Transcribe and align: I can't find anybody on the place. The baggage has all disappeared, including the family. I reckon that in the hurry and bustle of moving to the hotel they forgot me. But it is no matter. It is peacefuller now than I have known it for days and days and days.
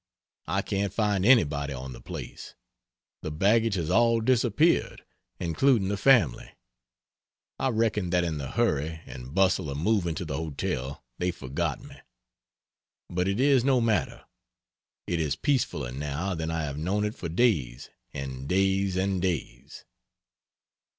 I 0.47 0.63
can't 0.63 0.91
find 0.91 1.23
anybody 1.23 1.73
on 1.73 1.93
the 1.93 2.01
place. 2.01 2.55
The 3.21 3.29
baggage 3.29 3.75
has 3.75 3.91
all 3.91 4.19
disappeared, 4.19 5.05
including 5.39 5.89
the 5.89 5.95
family. 5.95 6.49
I 7.59 7.69
reckon 7.69 8.09
that 8.09 8.23
in 8.23 8.39
the 8.39 8.49
hurry 8.49 9.01
and 9.05 9.35
bustle 9.35 9.69
of 9.69 9.77
moving 9.77 10.15
to 10.15 10.25
the 10.25 10.37
hotel 10.37 11.03
they 11.19 11.29
forgot 11.29 11.83
me. 11.83 11.97
But 13.11 13.27
it 13.27 13.39
is 13.39 13.63
no 13.63 13.79
matter. 13.79 14.25
It 15.05 15.19
is 15.19 15.35
peacefuller 15.35 15.91
now 15.95 16.33
than 16.33 16.49
I 16.49 16.63
have 16.63 16.79
known 16.79 17.05
it 17.05 17.13
for 17.13 17.29
days 17.29 17.91
and 18.11 18.47
days 18.49 18.95
and 18.97 19.21
days. 19.21 19.85